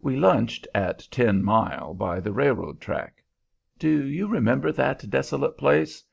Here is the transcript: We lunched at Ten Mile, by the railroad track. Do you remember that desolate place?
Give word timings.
We 0.00 0.14
lunched 0.14 0.68
at 0.72 1.02
Ten 1.10 1.42
Mile, 1.42 1.94
by 1.94 2.20
the 2.20 2.32
railroad 2.32 2.80
track. 2.80 3.24
Do 3.76 4.04
you 4.06 4.28
remember 4.28 4.70
that 4.70 5.10
desolate 5.10 5.58
place? 5.58 6.04